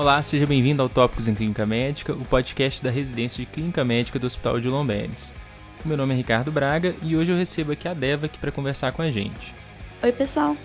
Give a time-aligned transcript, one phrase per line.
[0.00, 4.18] Olá, seja bem-vindo ao Tópicos em Clínica Médica, o podcast da residência de Clínica Médica
[4.18, 5.34] do Hospital de Lomberes.
[5.84, 8.92] Meu nome é Ricardo Braga e hoje eu recebo aqui a Deva aqui para conversar
[8.92, 9.54] com a gente.
[10.02, 10.56] Oi, pessoal.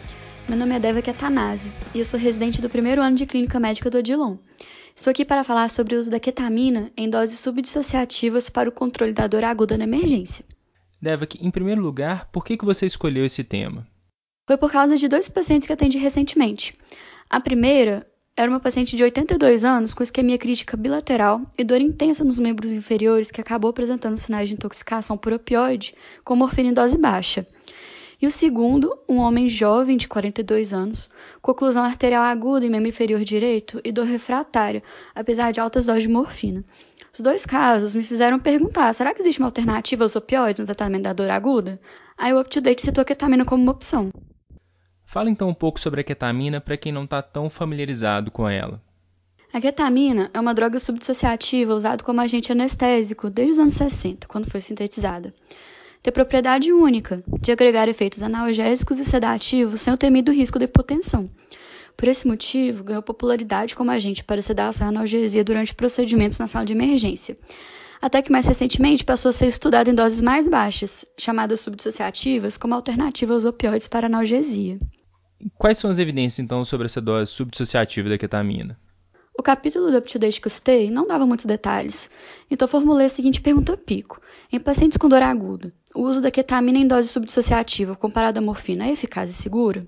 [0.47, 3.89] Meu nome é Deva Ketanase e eu sou residente do primeiro ano de Clínica Médica
[3.89, 4.37] do Odilon.
[4.95, 9.11] Estou aqui para falar sobre o uso da ketamina em doses subdissociativas para o controle
[9.11, 10.45] da dor aguda na emergência.
[11.01, 13.85] Devak, em primeiro lugar, por que, que você escolheu esse tema?
[14.47, 16.73] Foi por causa de dois pacientes que atendi recentemente.
[17.29, 22.21] A primeira era uma paciente de 82 anos com isquemia crítica bilateral e dor intensa
[22.25, 26.97] nos membros inferiores que acabou apresentando sinais de intoxicação por opioide com morfina em dose
[26.97, 27.47] baixa.
[28.21, 31.09] E o segundo, um homem jovem de 42 anos,
[31.41, 34.83] com oclusão arterial aguda em membro inferior direito e dor refratária,
[35.13, 36.63] apesar de altas doses de morfina.
[37.13, 41.03] Os dois casos me fizeram perguntar: será que existe uma alternativa aos opioides no tratamento
[41.03, 41.79] da dor aguda?
[42.17, 44.11] Aí o UpToDate citou a ketamina como uma opção.
[45.05, 48.81] Fala então um pouco sobre a ketamina para quem não está tão familiarizado com ela.
[49.53, 54.49] A ketamina é uma droga subdissociativa usada como agente anestésico desde os anos 60, quando
[54.49, 55.33] foi sintetizada.
[56.03, 61.29] Tem propriedade única de agregar efeitos analgésicos e sedativos sem o temido risco de hipotensão.
[61.95, 66.65] Por esse motivo, ganhou popularidade como agente para sedação e analgesia durante procedimentos na sala
[66.65, 67.37] de emergência.
[68.01, 72.75] Até que mais recentemente passou a ser estudado em doses mais baixas, chamadas subdissociativas, como
[72.75, 74.79] alternativa aos opioides para analgesia.
[75.57, 78.79] Quais são as evidências, então, sobre essa dose subdissociativa da ketamina?
[79.37, 82.09] O capítulo do UpToDate que eu citei não dava muitos detalhes,
[82.49, 84.21] então formulei a seguinte pergunta pico.
[84.51, 88.85] Em pacientes com dor aguda, o uso da ketamina em dose subdissociativa comparado à morfina
[88.85, 89.85] é eficaz e seguro?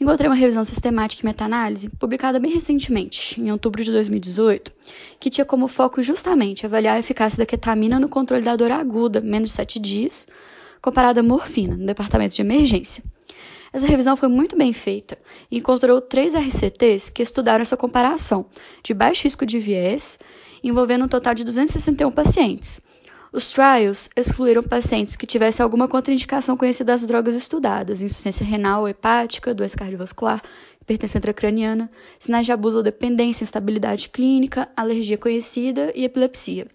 [0.00, 4.72] Encontrei uma revisão sistemática e meta-análise, publicada bem recentemente, em outubro de 2018,
[5.20, 9.20] que tinha como foco justamente avaliar a eficácia da ketamina no controle da dor aguda,
[9.20, 10.26] menos de 7 dias,
[10.80, 13.04] comparada à morfina, no departamento de emergência.
[13.72, 15.16] Essa revisão foi muito bem feita
[15.50, 18.44] e encontrou três RCTs que estudaram essa comparação,
[18.82, 20.18] de baixo risco de viés,
[20.62, 22.82] envolvendo um total de 261 pacientes,
[23.32, 29.54] os trials excluíram pacientes que tivessem alguma contraindicação conhecida das drogas estudadas, insuficiência renal, hepática,
[29.54, 30.42] doença cardiovascular,
[30.82, 36.66] hipertensão intracraniana, sinais de abuso ou dependência, instabilidade clínica, alergia conhecida e epilepsia.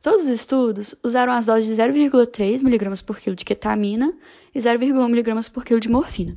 [0.00, 4.14] Todos os estudos usaram as doses de 0,3 mg por quilo de ketamina
[4.54, 6.34] e 0,1 mg por quilo de morfina.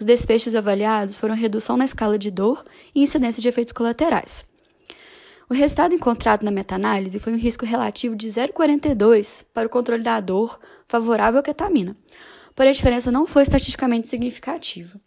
[0.00, 4.48] Os desfechos avaliados foram redução na escala de dor e incidência de efeitos colaterais.
[5.48, 10.20] O resultado encontrado na meta-análise foi um risco relativo de 0,42 para o controle da
[10.20, 10.58] dor
[10.88, 11.96] favorável à ketamina,
[12.54, 15.00] porém a diferença não foi estatisticamente significativa.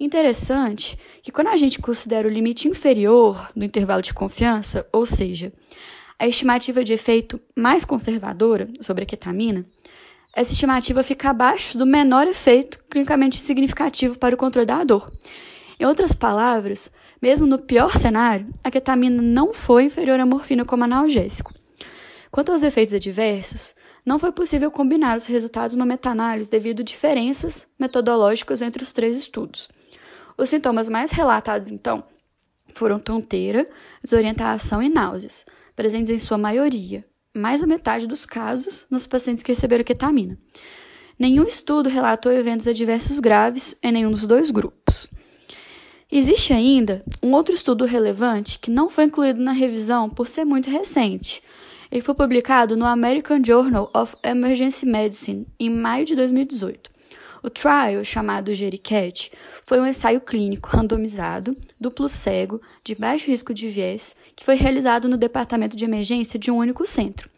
[0.00, 5.52] Interessante que quando a gente considera o limite inferior do intervalo de confiança, ou seja,
[6.18, 9.66] a estimativa de efeito mais conservadora sobre a ketamina,
[10.34, 15.12] essa estimativa fica abaixo do menor efeito clinicamente significativo para o controle da dor.
[15.78, 16.90] Em outras palavras,
[17.24, 21.54] mesmo no pior cenário, a ketamina não foi inferior à morfina como analgésico.
[22.30, 23.74] Quanto aos efeitos adversos,
[24.04, 29.16] não foi possível combinar os resultados numa meta-análise devido a diferenças metodológicas entre os três
[29.16, 29.70] estudos.
[30.36, 32.04] Os sintomas mais relatados, então,
[32.74, 33.66] foram tonteira,
[34.02, 37.02] desorientação e náuseas, presentes em sua maioria,
[37.34, 40.36] mais da metade dos casos nos pacientes que receberam ketamina.
[41.18, 45.08] Nenhum estudo relatou eventos adversos graves em nenhum dos dois grupos.
[46.16, 50.70] Existe ainda um outro estudo relevante que não foi incluído na revisão por ser muito
[50.70, 51.42] recente.
[51.90, 56.88] Ele foi publicado no American Journal of Emergency Medicine em maio de 2018.
[57.42, 59.32] O trial, chamado Jericat,
[59.66, 65.08] foi um ensaio clínico randomizado, duplo cego, de baixo risco de viés, que foi realizado
[65.08, 67.28] no departamento de emergência de um único centro.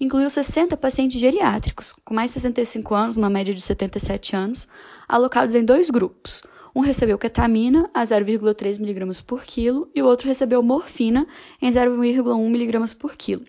[0.00, 4.66] Incluiu 60 pacientes geriátricos, com mais de 65 anos, uma média de 77 anos,
[5.06, 6.42] alocados em dois grupos,
[6.74, 11.26] um recebeu ketamina a 0,3 mg por quilo e o outro recebeu morfina
[11.62, 13.44] em 0,1 mg por quilo.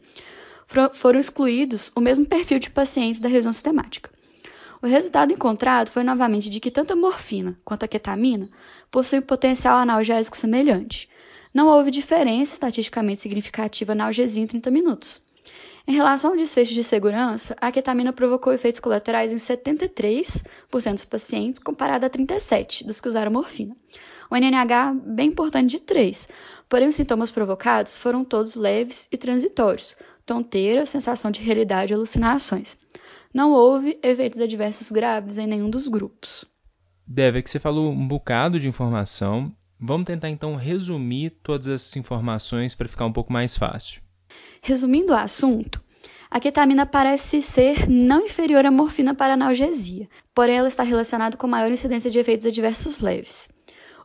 [0.94, 4.12] Foram excluídos o mesmo perfil de pacientes da revisão sistemática.
[4.82, 8.48] O resultado encontrado foi novamente de que tanto a morfina quanto a ketamina
[8.92, 11.10] possuem potencial analgésico semelhante.
[11.54, 15.25] Não houve diferença estatisticamente significativa na analgesia em 30 minutos.
[15.88, 20.44] Em relação ao desfecho de segurança, a ketamina provocou efeitos colaterais em 73%
[20.94, 23.78] dos pacientes, comparado a 37% dos que usaram morfina.
[24.32, 26.28] O NNH bem importante de 3,
[26.68, 29.96] porém os sintomas provocados foram todos leves e transitórios,
[30.26, 32.80] tonteira, sensação de realidade e alucinações.
[33.32, 36.46] Não houve efeitos adversos graves em nenhum dos grupos.
[37.06, 39.54] Deve, que você falou um bocado de informação.
[39.80, 44.05] Vamos tentar então resumir todas essas informações para ficar um pouco mais fácil.
[44.68, 45.80] Resumindo o assunto,
[46.28, 51.46] a ketamina parece ser não inferior à morfina para analgesia, porém ela está relacionada com
[51.46, 53.48] maior incidência de efeitos adversos leves.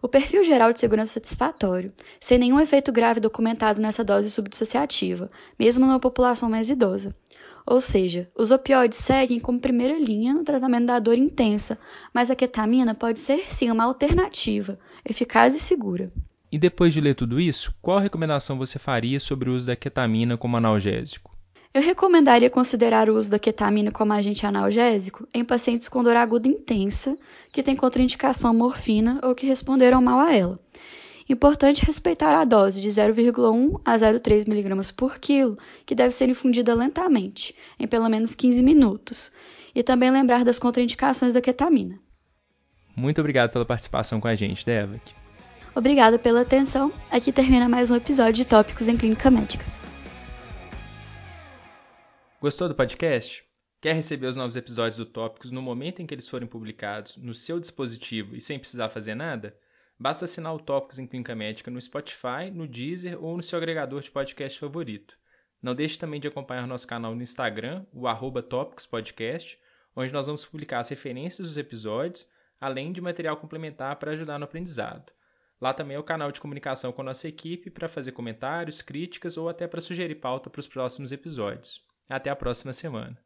[0.02, 1.90] O perfil geral de segurança é satisfatório,
[2.20, 7.16] sem nenhum efeito grave documentado nessa dose subdissociativa, mesmo numa população mais idosa.
[7.64, 11.78] Ou seja, os opioides seguem como primeira linha no tratamento da dor intensa,
[12.12, 14.78] mas a ketamina pode ser sim uma alternativa,
[15.08, 16.12] eficaz e segura.
[16.52, 20.36] E depois de ler tudo isso, qual recomendação você faria sobre o uso da ketamina
[20.36, 21.36] como analgésico?
[21.72, 26.48] Eu recomendaria considerar o uso da ketamina como agente analgésico em pacientes com dor aguda
[26.48, 27.16] intensa,
[27.52, 30.58] que têm contraindicação à morfina ou que responderam mal a ela.
[31.28, 35.56] Importante respeitar a dose de 0,1 a 0,3 mg por quilo,
[35.86, 39.32] que deve ser infundida lentamente, em pelo menos 15 minutos,
[39.72, 42.00] e também lembrar das contraindicações da ketamina.
[42.96, 45.14] Muito obrigado pela participação com a gente, Devak.
[45.74, 46.92] Obrigada pela atenção.
[47.08, 49.64] Aqui termina mais um episódio de Tópicos em Clínica Médica.
[52.40, 53.44] Gostou do podcast?
[53.80, 57.32] Quer receber os novos episódios do Tópicos no momento em que eles forem publicados, no
[57.32, 59.56] seu dispositivo e sem precisar fazer nada?
[59.96, 64.00] Basta assinar o Tópicos em Clínica Médica no Spotify, no Deezer ou no seu agregador
[64.00, 65.16] de podcast favorito.
[65.62, 69.56] Não deixe também de acompanhar nosso canal no Instagram, o arroba Podcast,
[69.94, 72.26] onde nós vamos publicar as referências dos episódios,
[72.60, 75.12] além de material complementar para ajudar no aprendizado.
[75.60, 79.36] Lá também é o canal de comunicação com a nossa equipe para fazer comentários, críticas
[79.36, 81.84] ou até para sugerir pauta para os próximos episódios.
[82.08, 83.22] Até a próxima semana.